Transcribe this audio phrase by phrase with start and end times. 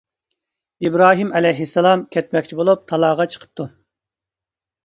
[0.87, 3.69] ئىبراھىم ئەلەيھىسسالام كەتمەكچى بولۇپ تالاغا چىقىپتۇ.